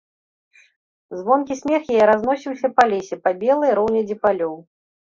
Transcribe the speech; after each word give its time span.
Звонкі 1.19 1.53
смех 1.61 1.81
яе 1.97 2.03
разносіўся 2.13 2.67
па 2.77 2.83
лесе, 2.95 3.15
па 3.27 3.37
белай 3.45 3.71
роўнядзі 3.83 4.23
палёў. 4.27 4.61